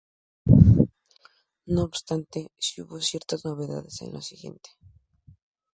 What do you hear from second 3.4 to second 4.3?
novedad en la